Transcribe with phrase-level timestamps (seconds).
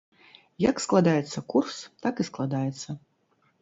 [0.69, 1.75] Як складаецца курс,
[2.07, 2.89] так і складаецца.